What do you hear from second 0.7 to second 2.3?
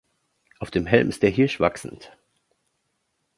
dem Helm ist der Hirsch wachsend.